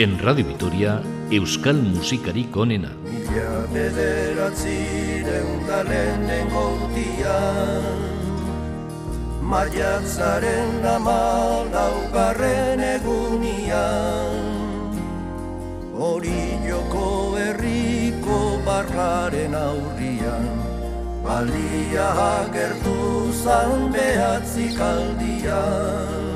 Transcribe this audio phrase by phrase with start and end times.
[0.00, 2.88] En Radio Vitoria, Euskal Musikarik onena.
[3.04, 4.76] Mila bederatzi
[5.26, 7.98] deundalen nengotian
[9.50, 14.40] Maiatzaren ama laugarren egunian
[15.92, 20.48] Hori joko herriko barraren aurrian
[21.28, 22.98] Balia agertu
[23.44, 26.29] zan behatzik aldian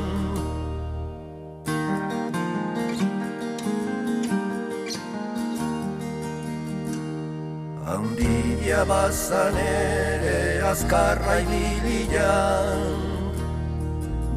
[8.65, 12.81] Handia bazan ere azkarra ibilian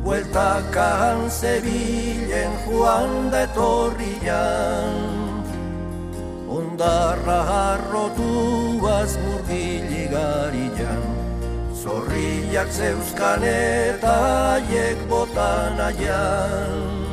[0.03, 4.99] Bueltakan zebilen joan da etorrian
[6.51, 11.03] Ondarra harrotuaz murdili garian.
[11.71, 14.15] Zorriak zeuzkan eta
[14.59, 17.06] aiek botan aian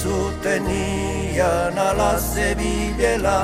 [0.00, 3.42] zuten ian ala zebilela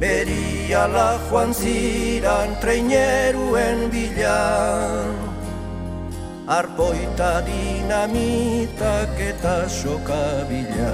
[0.00, 4.40] Beri ala joan ziran treineruen bila.
[6.44, 10.92] Arpoita dinamitak eta sokabila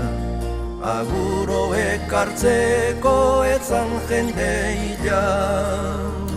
[0.78, 6.29] Aguro ekartzeko etzan jende hilan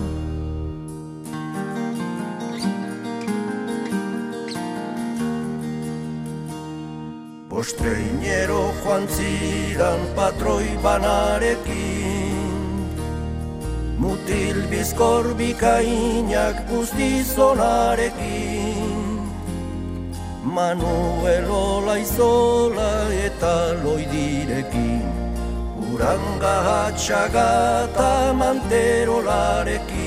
[7.64, 12.36] Postreinero joan zidan patroi banarekin.
[14.03, 19.22] Mutil bizkor bikainak guztizonarekin
[20.44, 22.94] Manuel Olaizola
[23.28, 25.08] eta loidirekin.
[25.88, 27.52] Uranga hatxaga
[27.86, 30.03] eta manterolarekin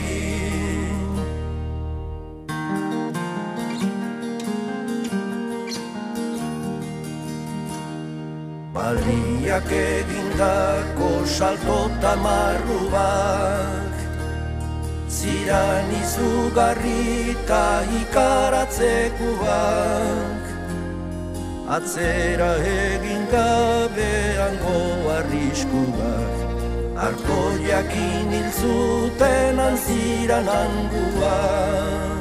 [8.87, 13.97] Baliak egindako salto tamarru bak
[15.11, 20.45] Ziran izugarri eta ikaratzeko bak
[21.79, 24.63] Atzera egin gabean
[25.19, 26.37] arrisku bak
[27.09, 32.16] Arkoiak inil zuten anziran anguak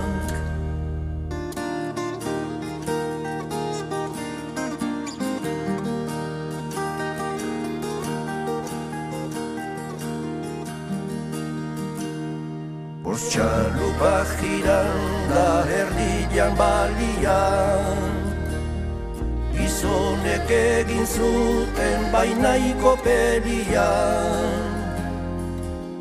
[13.15, 14.99] Txalupa jiran
[15.31, 18.11] da erdian balian
[19.55, 24.67] Gizonek egin zuten bainaiko pelian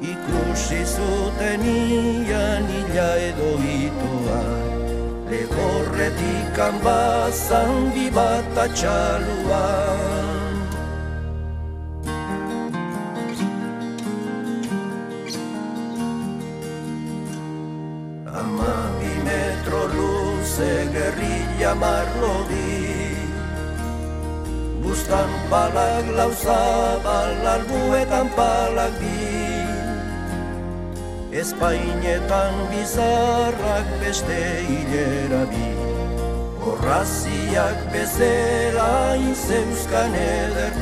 [0.03, 4.43] Ikusi zuten ian ila edo itoa
[5.31, 10.34] Legorretik anbazan bibata txaluan
[21.85, 23.17] gerrilla marlodi
[24.83, 29.33] Bustan palak lauzabal albuetan palak di
[31.35, 35.69] Espainetan bizarrak beste hilera bi
[36.65, 40.74] Horraziak bezela inzeuzkan ederdi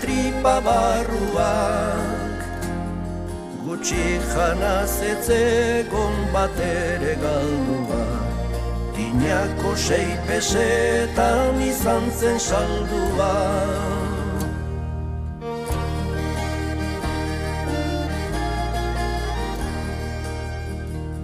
[0.00, 2.38] tripa barruak.
[3.64, 8.04] Gutxi jana zetzegon bat ere galdua.
[8.96, 13.97] Tinako sei pesetan izan zen saldua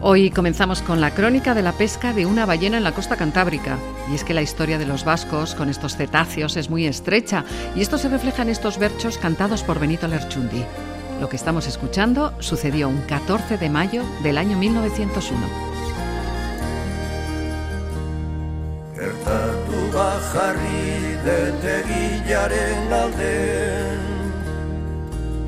[0.06, 3.78] Hoy comenzamos con la crónica de la pesca de una ballena en la costa cantábrica.
[4.10, 7.42] Y es que la historia de los vascos con estos cetáceos es muy estrecha
[7.74, 10.62] y esto se refleja en estos verchos cantados por Benito Lerchundi.
[11.22, 15.40] Lo que estamos escuchando sucedió un 14 de mayo del año 1901.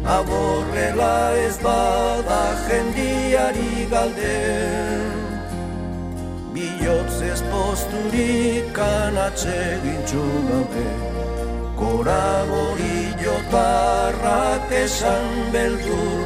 [0.06, 5.26] Aborrela ez bada jendiari galde.
[6.54, 10.84] Bihotz ez posturik anatxe gintxu gaude
[11.76, 16.24] Koraborillo tarrak esan beldur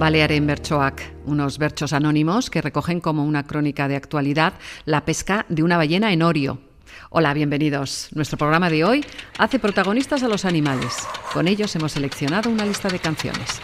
[0.00, 4.54] Balearen bertsoak, unos berchos anónimos que recogen como una crónica de actualidad
[4.86, 6.69] la pesca de una ballena en Orio.
[7.12, 8.06] Hola, bienvenidos.
[8.14, 9.04] Nuestro programa de hoy
[9.36, 10.96] hace protagonistas a los animales.
[11.32, 13.60] Con ellos hemos seleccionado una lista de canciones.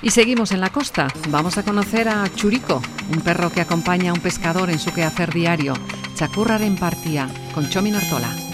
[0.00, 1.08] Y seguimos en la costa.
[1.28, 2.80] Vamos a conocer a Churico,
[3.12, 5.74] un perro que acompaña a un pescador en su quehacer diario.
[6.62, 8.49] en partía con Chomin Artola.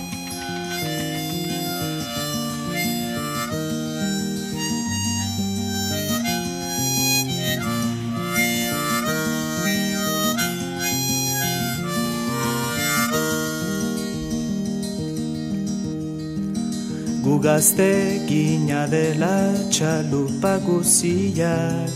[17.57, 21.95] Gazte gina dela txalupa guziak.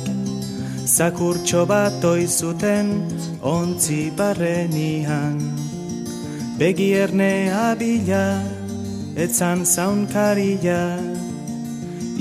[0.89, 2.89] Zakurtxo bat oizuten
[3.45, 5.37] ontzi barrenian.
[6.57, 8.41] Begi erne abila,
[9.25, 10.85] etzan zaunkaria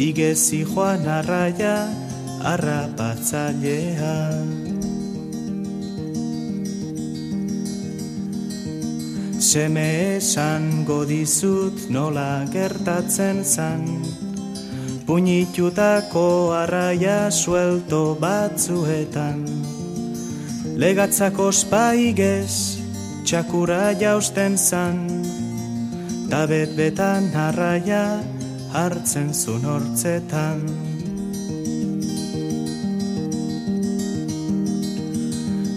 [0.08, 1.78] Igezi joan arraia,
[2.52, 4.18] arrapatzailea
[9.40, 13.86] Seme esan godizut nola gertatzen zan
[15.08, 19.46] Puñitutako arraia suelto batzuetan.
[20.76, 22.84] Legatzako spaigez
[23.24, 25.08] txakura jausten zan
[26.28, 28.20] Tabet betan arraia
[28.76, 30.68] hartzen zun hortzetan.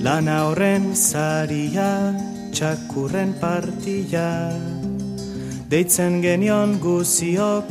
[0.03, 4.29] Lana horren zariak txakurren partia
[5.73, 7.71] Deitzen genion guziok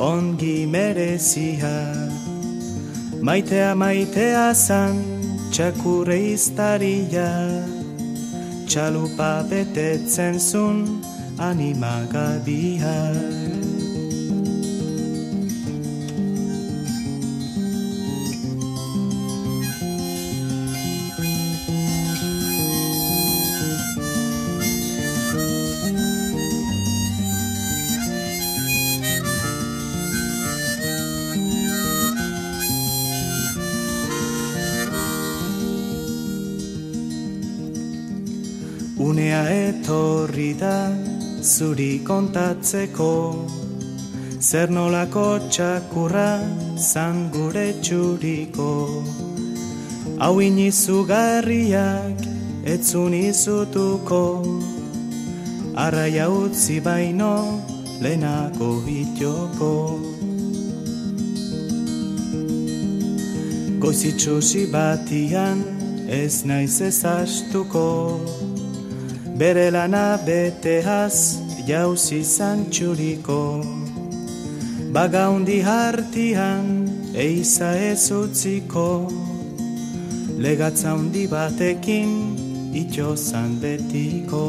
[0.00, 1.74] ongi merezia.
[3.20, 4.96] Maitea maitea zan
[5.52, 7.28] txakurre iztaria.
[8.64, 10.80] Txalupa betetzen zun
[11.36, 12.96] animagadia
[40.32, 40.90] etorri da
[41.42, 43.46] zuri kontatzeko.
[44.40, 46.40] Zer nolako txakurra
[46.76, 49.04] zan gure txuriko?
[50.18, 52.18] Hau inizu garriak
[52.64, 54.42] etzun izutuko.
[55.76, 57.60] Arraia utzi baino
[58.02, 59.72] lehenako hitjoko
[63.80, 65.64] Goizitxusi batian
[66.08, 67.88] ez naiz ezastuko
[69.38, 71.16] bere lana beteaz
[71.68, 73.42] jauzi zantxuriko
[74.92, 76.66] Bagaundi hartian
[77.16, 79.08] eiza ez utziko.
[80.44, 82.10] Legatza hundi batekin
[82.80, 84.44] itxozan betiko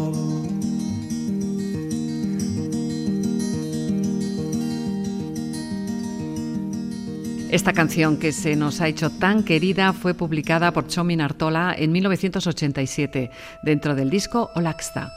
[7.54, 11.92] Esta canción que se nos ha hecho tan querida fue publicada por Chomin Artola en
[11.92, 13.30] 1987
[13.62, 15.14] dentro del disco Olaxta.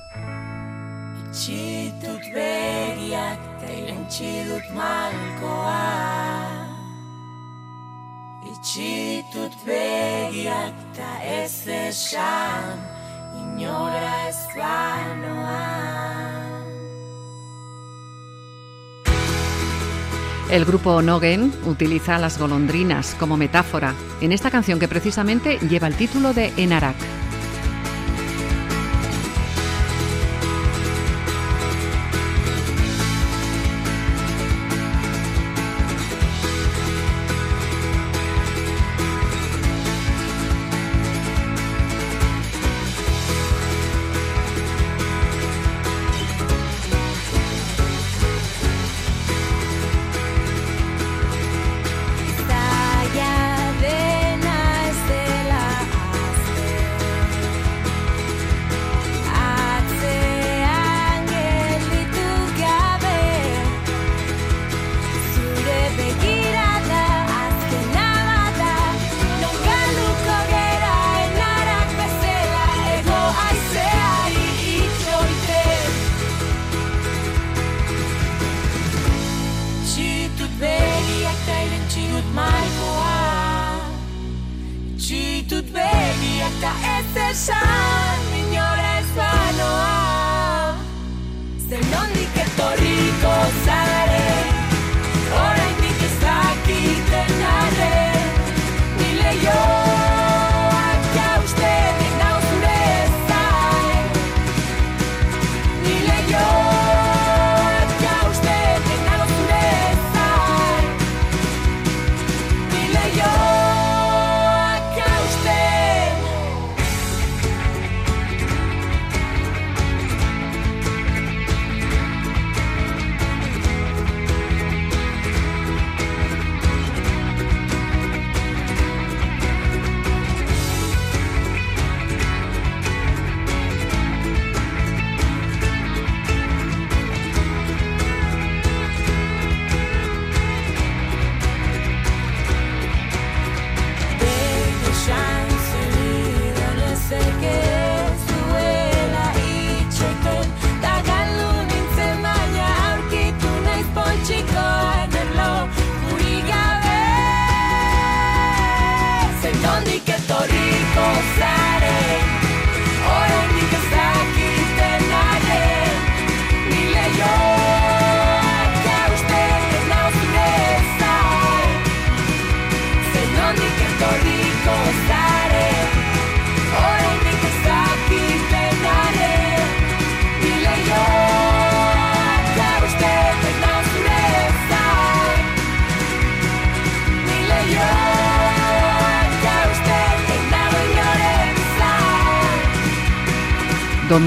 [20.50, 25.96] El grupo Nogen utiliza las golondrinas como metáfora en esta canción que precisamente lleva el
[25.96, 26.94] título de Enarak.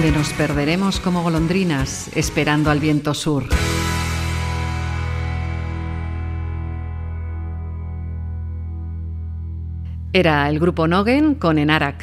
[0.01, 3.43] Donde nos perderemos como golondrinas esperando al viento sur.
[10.13, 12.01] Era el grupo Nogen con Enarak.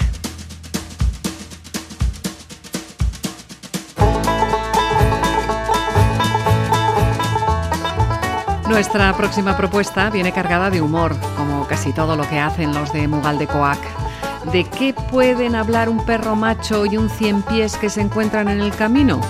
[8.69, 13.09] Nuestra próxima propuesta viene cargada de humor, como casi todo lo que hacen los de
[13.09, 14.06] Mugal de Coac.
[14.53, 18.61] ¿De qué pueden hablar un perro macho y un cien pies que se encuentran en
[18.61, 19.21] el camino?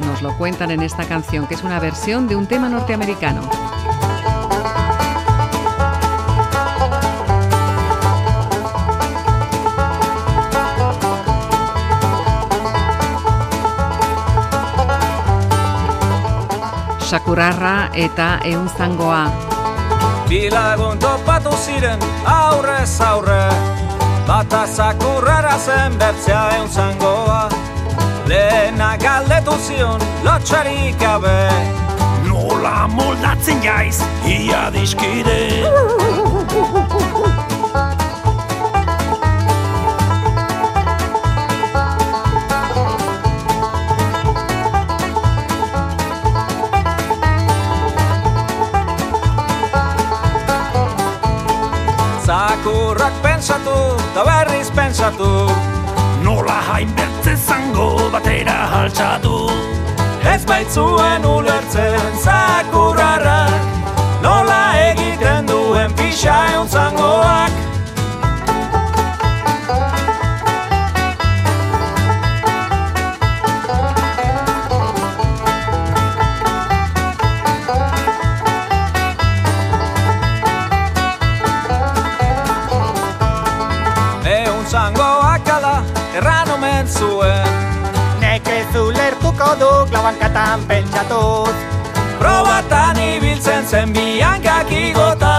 [0.00, 3.40] Nos lo cuentan en esta canción, que es una versión de un tema norteamericano.
[17.00, 19.30] Shakurarra eta eunzangoa.
[20.28, 23.85] Bilagun topatu ziren aurrez aurre
[24.26, 27.48] Bata zakurrara zen bertzea eun zangoa
[28.26, 31.38] Lehena galdetu zion lotxarik gabe.
[32.26, 35.38] Nola moldatzen jaiz, ia diskide
[52.26, 53.75] Zakurrak pensatu,
[54.16, 55.28] da berriz pensatu
[56.24, 59.50] Nola hain bertze zango batera haltsatu
[60.34, 63.60] Ez baitzuen ulertzen zakurrarrak
[64.24, 67.65] Nola egiten duen pixa eun zangoak
[89.54, 91.56] du klabankatan pentsatuz.
[92.18, 95.34] Probatan ibiltzen zen biankak igota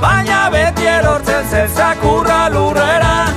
[0.00, 3.27] Baina beti erortzen zen zakurra lurrera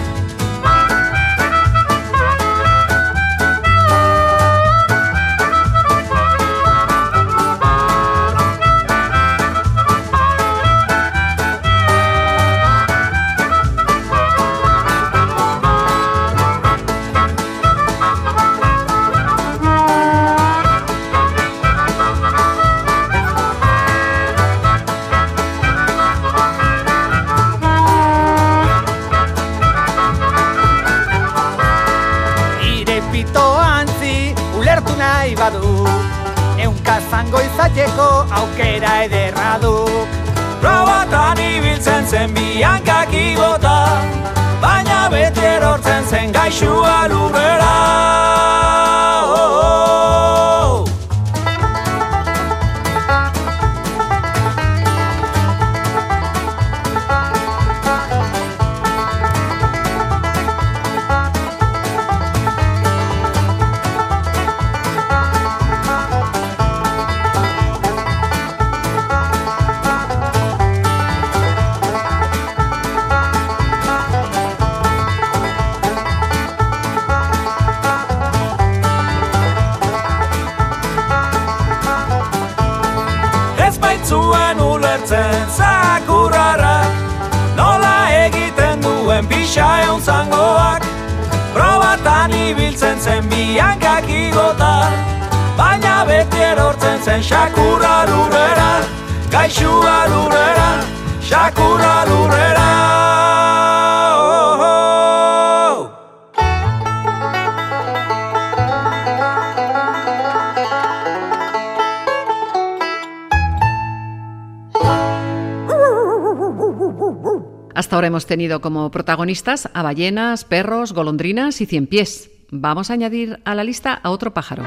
[118.05, 122.29] hemos tenido como protagonistas a ballenas, perros, golondrinas y cien pies.
[122.49, 124.63] Vamos a añadir a la lista a otro pájaro.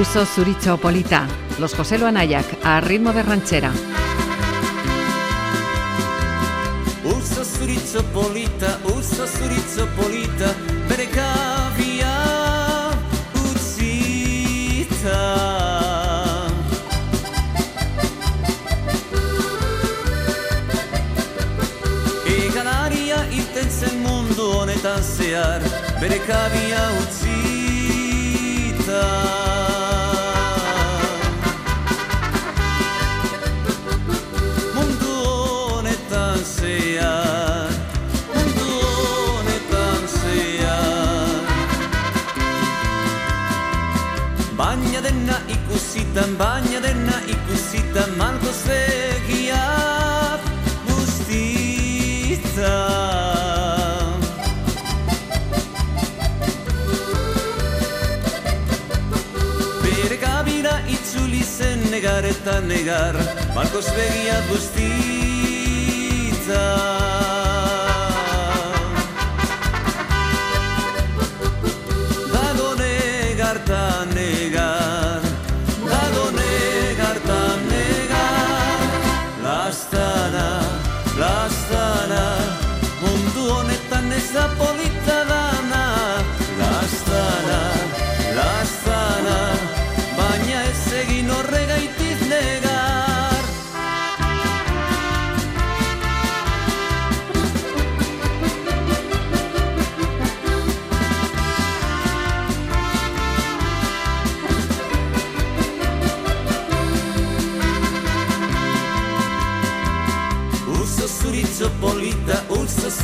[0.00, 1.26] Uso Suricho Polita,
[1.58, 3.72] los José Luanayac, a ritmo de ranchera.
[7.04, 9.24] Uso zuritzo polita, uso
[9.96, 10.54] polita,
[25.38, 25.62] zehar,
[26.00, 29.04] bere kabia utzita.
[34.76, 35.14] mundu
[35.72, 37.70] honetan zehar
[38.34, 38.70] mundu
[39.32, 41.40] honetan zehar
[44.60, 49.07] baina dena ikusitan baina dena ikusitan malko zegiak
[62.48, 63.14] eta negar
[63.54, 64.78] Marcos begia guztitza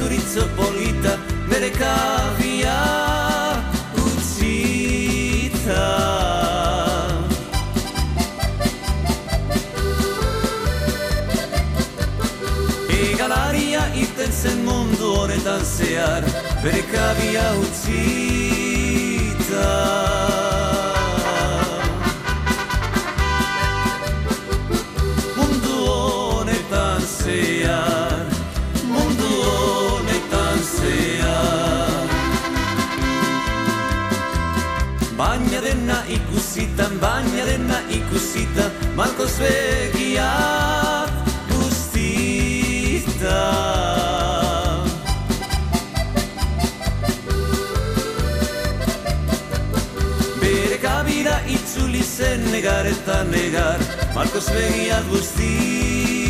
[0.05, 2.77] uso zuritzo polita Bere kabia
[3.97, 5.83] utzita
[12.89, 16.25] Egalaria irten zen mundu honetan zehar
[16.63, 18.44] Bere kabia utzita
[38.15, 41.11] dena ikusitan malkoz begiak
[41.51, 43.41] guztita
[50.83, 53.79] kabira itzuli zen negar eta negar
[54.15, 56.25] Marcos begia guztita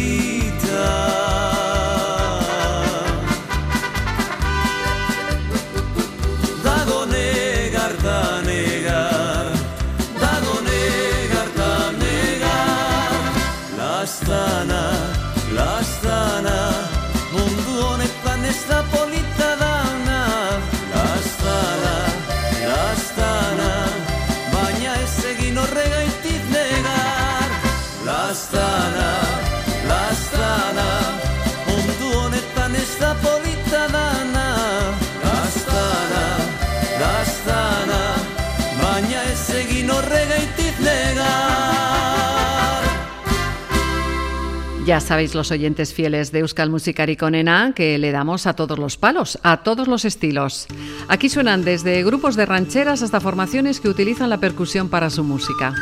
[44.85, 48.99] Ya sabéis los oyentes fieles de Euskal Musikari Konena que le damos a todos los
[48.99, 50.67] palos, a todos los estilos.
[51.09, 55.75] Aquí suenan desde grupos de rancheras hasta formaciones que utilizan la percusión para su música.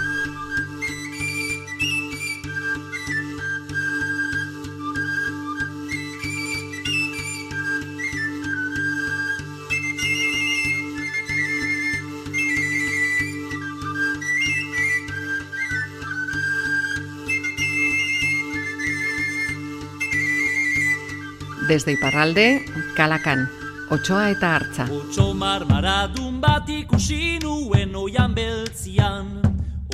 [21.73, 23.49] Desde Iparralde, Calacán.
[23.89, 24.85] Otsoa eta hartza.
[24.93, 29.41] Otso marmaradun bat ikusi nuen oian beltzian.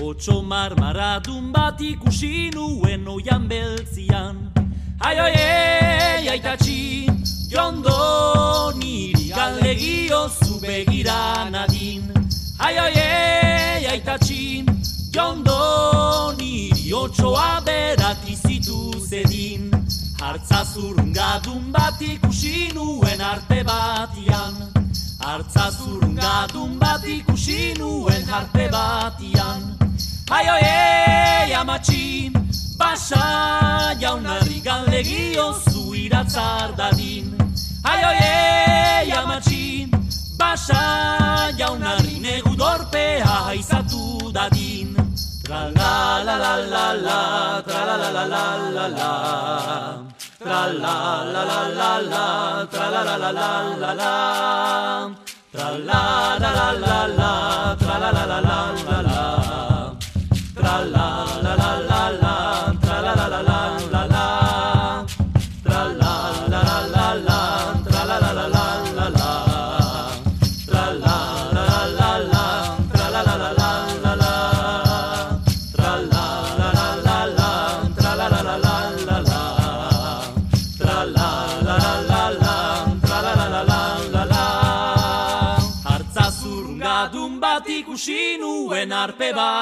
[0.02, 4.50] Otso marmaradun bat ikusi nuen oian beltzian.
[4.98, 7.06] Ai oi ei, aitatxi,
[7.46, 12.10] jondo niri galdegio zu begira nadin.
[12.58, 14.66] Ai oi ei, aitatxi,
[15.14, 19.87] jondo niri otsoa berak izitu zedin.
[20.20, 24.54] Hartza zurungadun bat ikusi nuen arte batian.
[25.24, 29.62] Hartza zurungadun bat ikusi nuen arte batian.
[30.30, 32.32] Ai oi ei, amatxi,
[32.78, 37.34] Pasa jaunarri galdegio zu iratzar dadin
[37.82, 39.90] Ai oi ei amatxin
[40.38, 44.94] Pasa jaunarri negu dorpea izatu dadin
[45.42, 47.20] Tra la la la la la
[47.66, 48.44] Tra la la la la
[48.76, 50.07] la la
[50.38, 55.10] Tra la la la la la Tra la la la la la la
[55.50, 58.47] Tra la la la la la Tra la la la la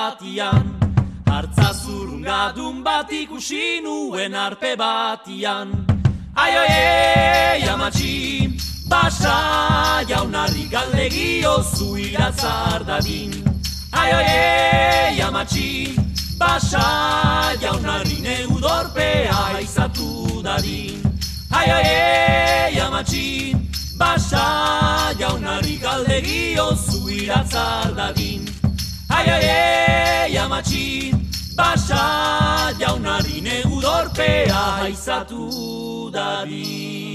[0.06, 0.66] batian.
[1.26, 5.68] Hartza zurrungadun bat ikusi nuen arpe batian.
[6.42, 8.14] Ai oi ei amatxi
[8.90, 9.36] Basa
[10.10, 13.32] jaunarri galdegio zu iratzar dadin.
[14.00, 15.70] Ai oi ei amatxi
[16.40, 16.86] Basa
[17.62, 21.02] jaunarri negu dorpea izatu dadin.
[21.58, 23.26] Ai oi ei amatxi
[24.00, 24.46] Basa
[25.20, 28.55] jaunarri galdegio zu iratzar dadin
[29.16, 31.12] Ai ai ai amatxi
[31.56, 32.02] Basa
[32.78, 37.06] jaunari negu dorpea izatu dadin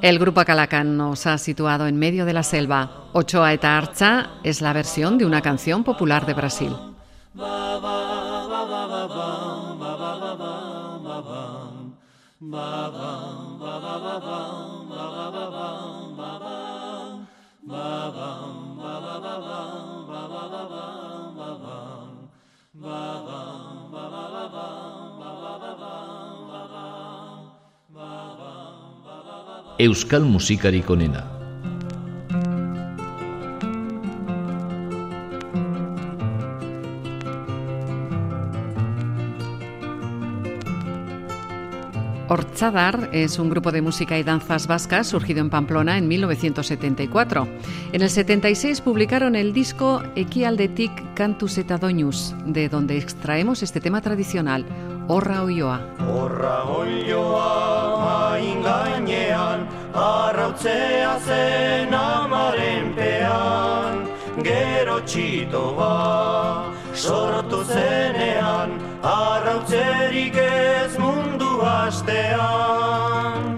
[0.00, 3.08] El grupo Calacán nos ha situado en medio de la selva.
[3.12, 6.76] Ochoa eta Archa es la versión de una canción popular de Brasil.
[29.78, 31.22] Euskal musikarik onena.
[42.28, 47.46] Orchadar es un grupo de música y danzas vascas surgido en Pamplona en 1974.
[47.92, 54.00] En el 76 publicaron el disco Ekialdetik Cantus eta Doinus, de donde extraemos este tema
[54.00, 54.64] tradicional,
[55.06, 55.82] Horra Oioa.
[56.00, 59.60] Horra oioa main gainean,
[59.94, 64.04] arrautzea zen amaren pean,
[64.48, 65.94] gero txitoa
[66.92, 68.76] sortu zenean,
[69.16, 73.55] arrautzerik ez mundu hastean.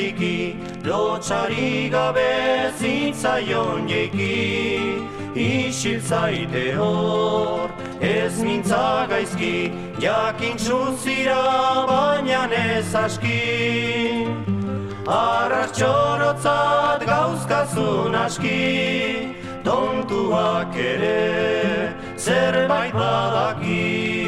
[0.00, 5.04] Txiki, lotxari gabe zitzaion jeki.
[5.34, 10.56] Isil zaite hor, ez mintza gaizki, jakin
[11.02, 14.26] zira baina ez aski.
[15.06, 19.34] Arras txorotzat gauzkazun aski,
[19.64, 24.19] tontuak ere zerbait badaki.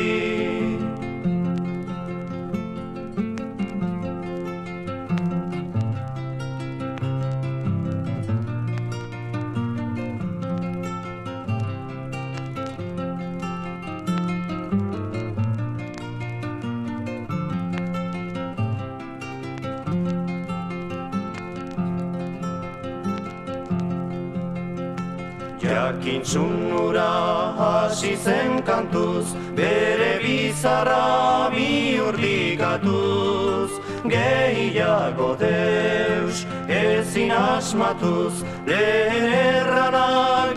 [25.62, 33.70] Jakintzun ura hasi zen kantuz, bere bizarra bi urdikatuz.
[34.14, 38.34] Gehiago deus ezin asmatuz,
[38.66, 40.10] lehen errana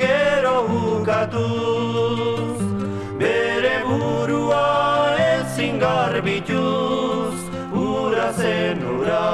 [0.03, 2.59] gero ukatuz.
[3.21, 4.65] Bere burua
[5.29, 7.37] ezin garbituz,
[7.85, 9.29] ura zen ura,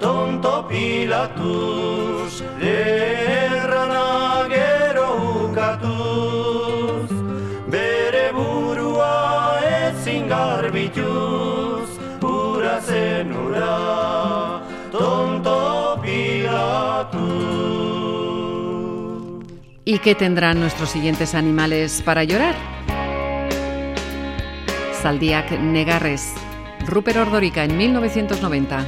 [0.00, 3.45] tonto pilatuz, lerrana
[5.56, 7.10] gero ukatuz,
[7.68, 11.88] bere burua ezin garbituz,
[12.22, 17.16] ura zen ura, tonto pilatuz.
[19.84, 22.54] ¿Y qué tendrán nuestros siguientes animales para llorar?
[25.00, 26.34] Zaldiak Negarres,
[26.86, 28.84] Rupert Ordorika en 1990.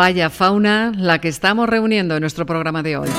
[0.00, 3.10] Vaya fauna la que estamos reuniendo en nuestro programa de hoy.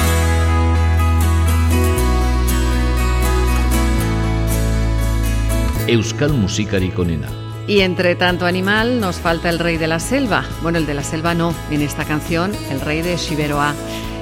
[5.85, 6.91] Euskal Musikari.
[7.67, 10.43] Y entre tanto animal nos falta el rey de la selva.
[10.63, 13.75] Bueno, el de la selva no, en esta canción, el rey de Shiberoa.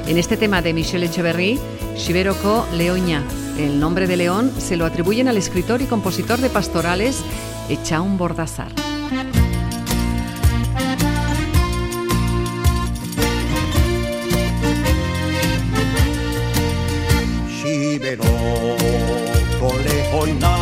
[0.08, 1.58] En este tema de Michel Echeverry,
[1.96, 3.24] Shiberoko Leoña.
[3.58, 7.24] El nombre de león se lo atribuyen al escritor y compositor de pastorales
[7.70, 8.74] Echaun Bordazar.
[20.20, 20.59] Oh, und nach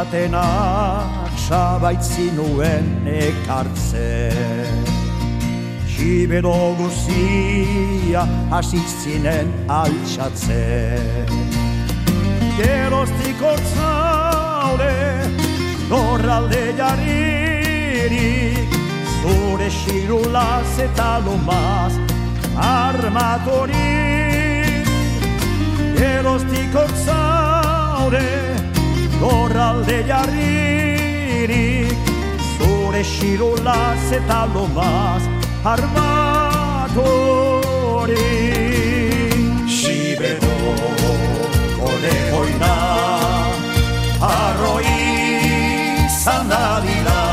[0.00, 4.84] lehoin batenak sabaitzi nuen ekartzen.
[5.86, 11.26] Sibero guzia hasitzinen altxatzen.
[12.56, 14.94] Geroztik hortzaude,
[15.88, 18.68] norralde jaririk,
[19.22, 21.92] zure xirulaz eta lomaz
[22.56, 23.76] armatorik.
[25.96, 28.49] Geroztik hortzaude,
[29.20, 31.98] norralde jarririk,
[32.56, 35.22] zure xirulaz eta lomaz
[35.72, 36.90] armatorik.
[39.78, 40.58] Sibero,
[41.78, 42.76] kole hoina,
[44.30, 44.94] arroi
[46.22, 47.24] zanadila,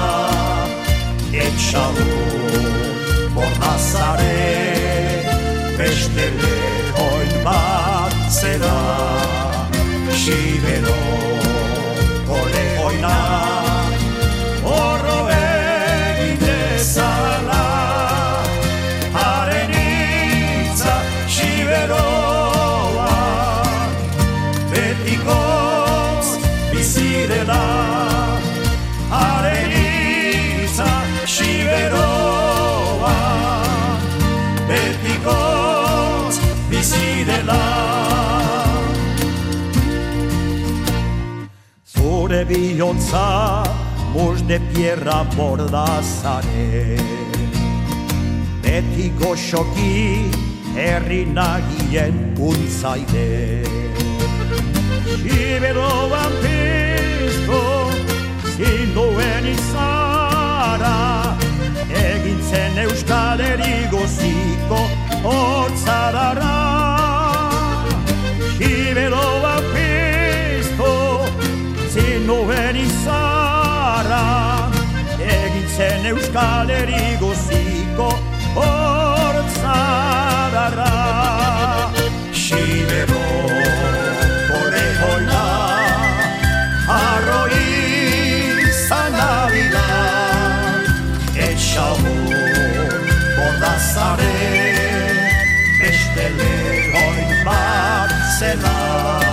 [1.46, 2.68] etxalun
[3.36, 4.44] bornazare,
[5.80, 8.78] beste lehoin bat zera.
[10.28, 11.00] Sibero,
[42.38, 43.64] Zure bihotza
[44.14, 47.00] mus de pierra bordazare
[48.62, 50.30] Beti goxoki
[50.76, 53.64] herri nagien untzaide
[55.24, 57.64] Siberoan pizto
[58.54, 60.94] zinduen izara.
[61.90, 64.84] Egintzen euskal erigoziko
[65.26, 66.56] hortzadara
[68.60, 69.87] Siberoan pizto
[72.28, 74.24] zinuen izara
[75.18, 78.10] Egintzen euskal erigoziko
[78.56, 79.76] hortzadara
[82.36, 83.24] Sibero
[84.50, 85.46] kore hoina
[86.98, 87.62] Arroi
[88.88, 89.88] zanabila
[91.48, 92.28] Etxamun
[93.38, 94.36] bordazare
[95.80, 99.27] Beste lehoin bat zela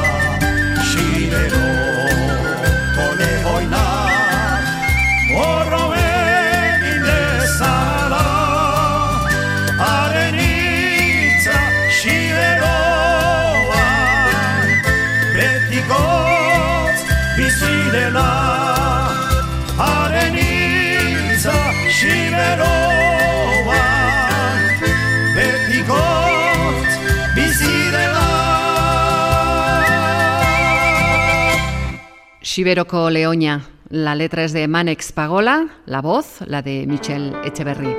[32.54, 33.62] Xiberoko Leoña.
[33.88, 37.96] La letra es de Manex Pagola, la voz, la de Michel Echeverry.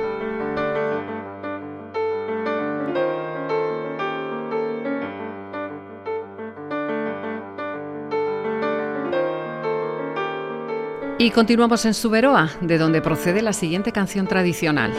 [11.18, 14.90] Y continuamos en Suberoa, de donde procede la siguiente canción tradicional.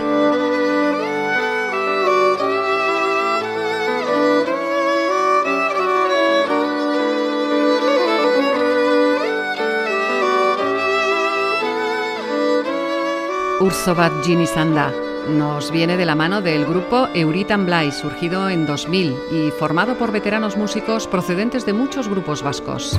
[13.68, 14.86] Urso bat Gin izan da.
[15.28, 20.14] Nos viene de la mano del grupo Euritan Blay, surgido en 2000 y formado por
[20.14, 22.98] veteranos músicos procedentes de muchos grupos vascos.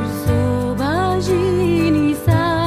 [0.00, 2.58] Urso bazin izan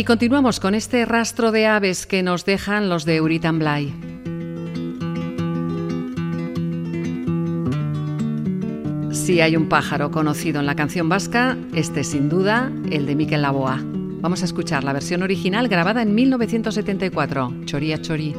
[0.00, 3.94] Y continuamos con este rastro de aves que nos dejan los de Uritan Blay.
[9.12, 13.14] Si hay un pájaro conocido en la canción vasca, este es sin duda el de
[13.14, 13.78] Miquel Laboa.
[14.22, 18.34] Vamos a escuchar la versión original grabada en 1974, Choría Chorí.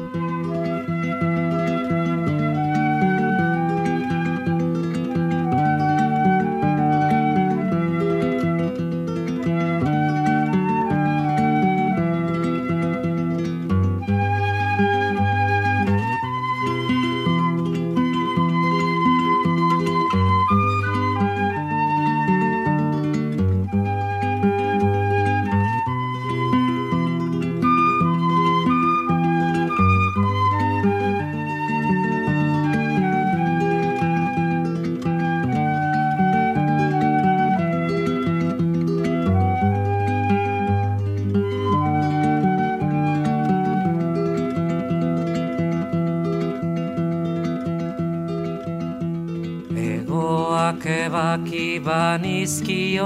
[52.42, 52.98] Banizkion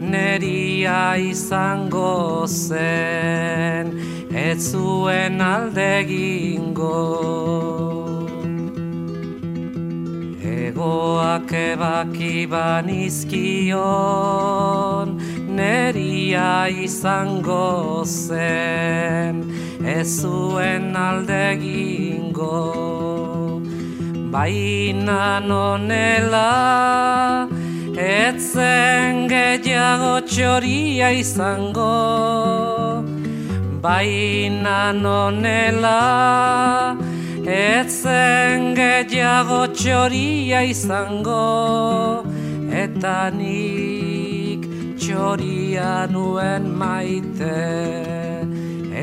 [0.00, 4.00] Neria izango zen
[4.32, 6.94] Ez zuen alde gingo
[10.42, 13.78] Egoak ebaki banizkion
[15.48, 19.44] Neria izango zen
[19.84, 21.93] Ez zuen alde gingo
[24.34, 26.48] Baina nonela
[27.94, 31.92] etzen gehiago txoria izango.
[33.84, 36.00] Baina nonela
[37.58, 41.46] etzen gehiago txoria izango.
[42.82, 44.66] Eta nik
[44.98, 47.54] txoria nuen maite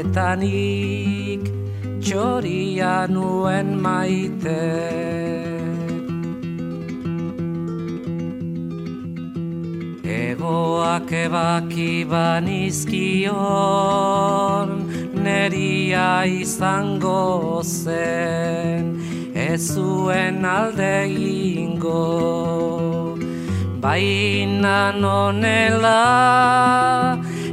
[0.02, 1.48] Eta nik
[2.02, 4.62] txoria nuen maite.
[10.04, 13.30] Egoak ebaki banizkion
[15.24, 18.97] Neria izango zen
[19.36, 22.04] Ez zuen alde ingo
[23.84, 26.02] Baina nonela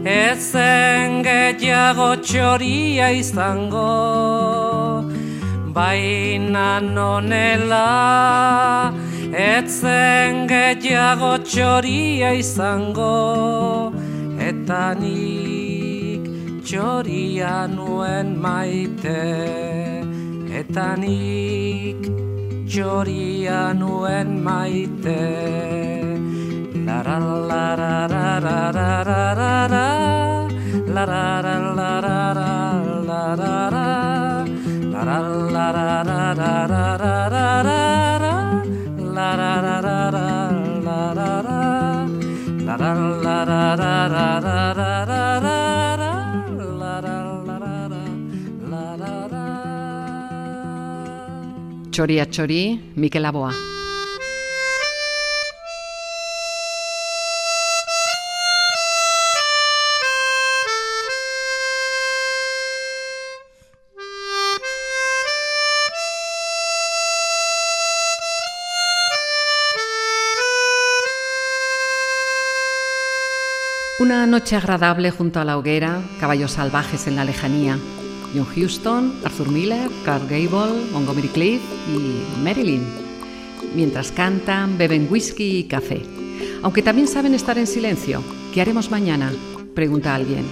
[0.05, 2.11] Ezen gehiago
[3.21, 3.89] izango
[5.77, 7.87] Baina nonela
[9.33, 13.15] Etzen gehiago txoria izango
[14.51, 16.31] Eta nik
[16.67, 19.19] txoria nuen maite
[20.63, 22.09] Eta nik
[22.69, 25.19] txoria nuen maite.
[26.87, 28.71] La la la la la la
[31.79, 32.58] la la
[51.99, 53.51] txori a txori, Mikel Aboa.
[53.51, 53.78] Mikel Aboa.
[74.01, 77.77] Una noche agradable junto a la hoguera, caballos salvajes en la lejanía.
[78.33, 82.87] John Huston, Arthur Miller, Carl Gable, Montgomery Cliff y Marilyn.
[83.75, 86.03] Mientras cantan, beben whisky y café.
[86.63, 88.23] Aunque también saben estar en silencio.
[88.55, 89.33] ¿Qué haremos mañana?
[89.75, 90.45] Pregunta alguien.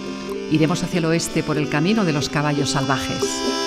[0.50, 3.65] Iremos hacia el oeste por el camino de los caballos salvajes.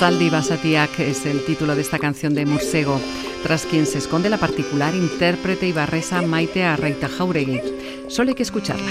[0.00, 2.98] Saldi Basatiak es el título de esta canción de Mursego,
[3.42, 7.60] tras quien se esconde la particular intérprete y barresa Maite Arreita Jauregui.
[8.08, 8.90] Solo hay que escucharla.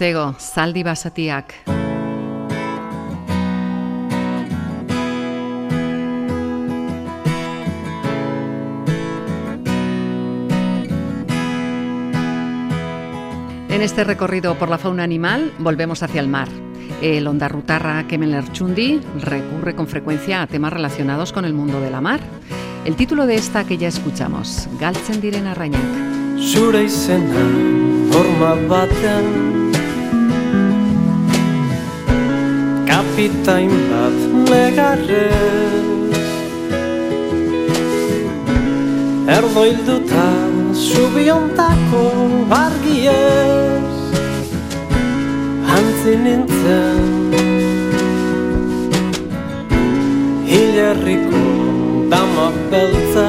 [0.00, 1.52] Mursego, zaldi basatiak.
[13.68, 16.48] En este recorrido por la fauna animal volvemos hacia el mar.
[17.02, 22.00] El ondarrutarra Kemen Lerchundi recurre con frecuencia a temas relacionados con el mundo de la
[22.00, 22.20] mar.
[22.86, 25.82] El título de esta que ya escuchamos, Galtzen diren arrainak.
[26.38, 26.88] Zure
[33.20, 34.18] Kapitain bat
[34.48, 35.84] negarrez
[39.28, 40.28] Erdoilduta
[40.72, 42.04] zubiontako
[42.48, 43.98] argiez
[45.76, 47.04] Antzi nintzen.
[50.48, 51.44] Hilerriko
[52.14, 53.28] dama beltza.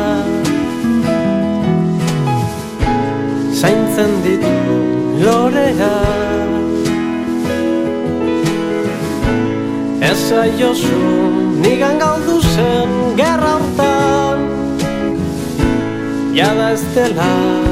[3.59, 4.79] Zaintzen ditu
[5.25, 6.40] lorea
[10.21, 10.97] Eza jozu
[11.63, 14.39] nigan galdu zen gerra hortan.
[16.37, 17.70] Jada ez dela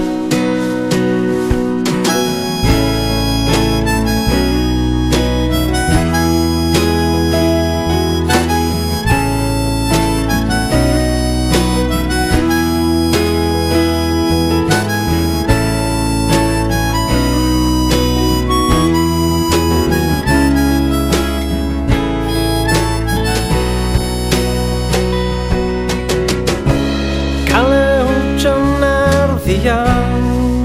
[29.60, 30.64] erdian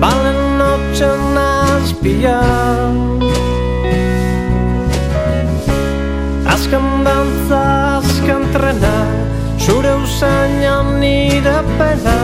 [0.00, 3.20] Balen notxan azpian
[6.46, 8.98] Azkan dantza, azkan trena
[9.58, 12.18] Zure usainan nire pena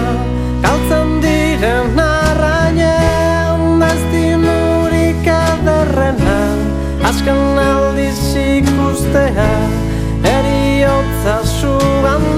[0.63, 6.41] Galtzen diren arrainen Ez dinurik ederrena
[7.13, 9.53] aldiz ikustea
[10.23, 12.32] Eriotza zugande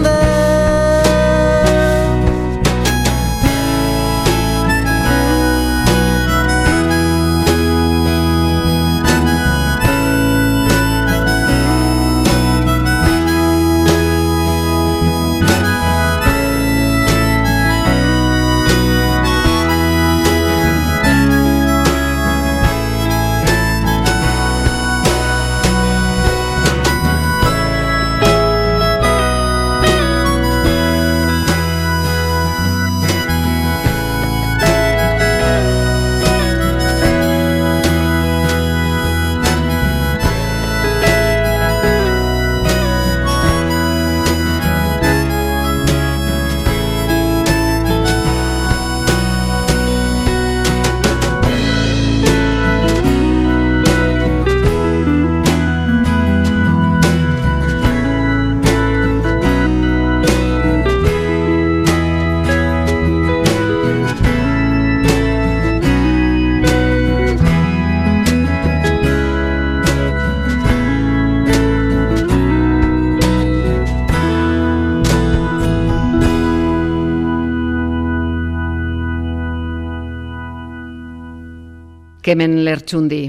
[82.25, 83.29] Kemen lertxundi.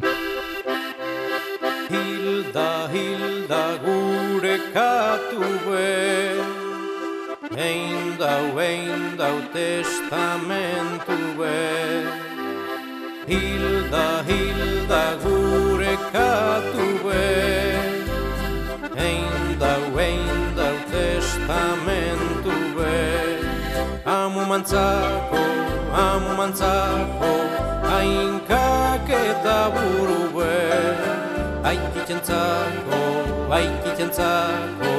[1.91, 5.89] Hilda, hilda gure katu be
[7.67, 11.59] Ein dau, ein dau testamentu be
[13.31, 17.25] Hilda, hilda gure katu be
[19.07, 22.95] Ein dau, ein dau testamentu be
[24.19, 25.43] Amu mantzako,
[26.05, 27.33] amu mantzako
[27.97, 28.64] Ainkak
[29.73, 30.53] buru be
[31.65, 33.01] Aitikentzako,
[33.57, 34.93] aitikentzako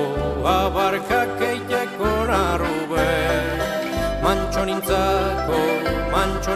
[0.47, 3.11] Abarkak eiteko narube.
[4.23, 5.59] Mantxo nintzako,
[6.12, 6.53] mantxo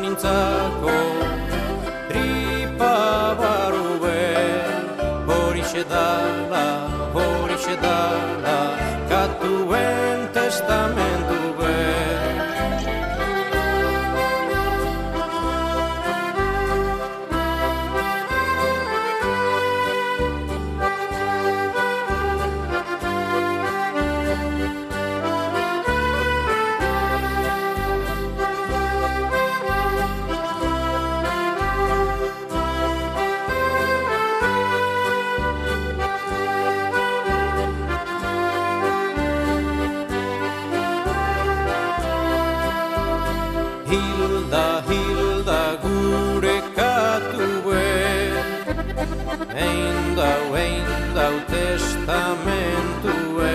[52.11, 53.55] testamentue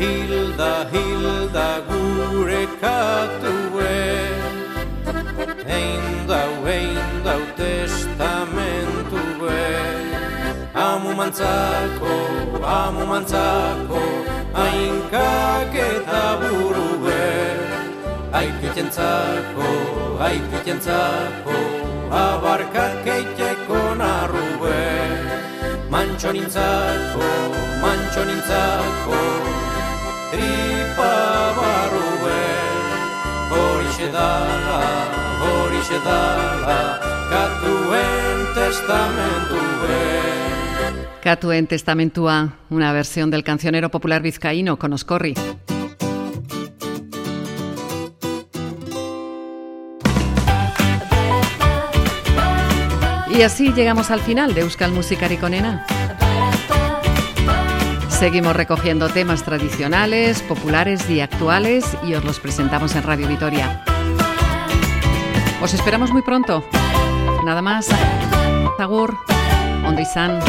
[0.00, 4.00] Hilda, Hilda gure katue
[5.68, 9.04] Ein dau, ein dau testamentue
[10.74, 12.14] Amu mantzako,
[12.64, 14.00] amu mantzako
[14.54, 17.26] Ainkak eta burube
[18.32, 19.68] Aitikentzako,
[20.16, 21.58] aitikentzako
[22.10, 25.29] Abarkak eiteko narrube
[25.90, 27.26] Mantxo nintzako,
[27.82, 29.18] mantxo nintzako
[30.30, 31.14] Tripa
[31.58, 32.42] barrube
[33.50, 34.78] Horixe dala,
[35.42, 36.78] horixe dala
[37.32, 40.00] Katuen testamentu be
[41.20, 45.34] Katuen testamentua, una versión del cancionero popular vizcaíno con Oscorri.
[53.30, 55.86] Y así llegamos al final de Euskal Musikari Konena.
[58.08, 63.82] Seguimos recogiendo temas tradicionales, populares y actuales y os los presentamos en Radio Vitoria.
[65.62, 66.64] Os esperamos muy pronto.
[67.44, 67.88] Nada más.
[68.78, 69.16] Agur,
[69.86, 70.40] ondo izan.